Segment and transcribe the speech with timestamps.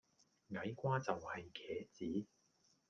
[0.55, 2.25] 矮瓜就係茄子